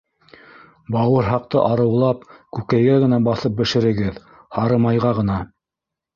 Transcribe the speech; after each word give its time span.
—Бауырһаҡты 0.95 1.59
арыулап, 1.65 2.23
күкәйгә 2.59 2.97
генә 3.05 3.21
баҫып 3.29 3.61
бешерегеҙ, 3.61 4.19
һары 4.59 4.83
майға 4.89 5.15
ғына. 5.21 5.39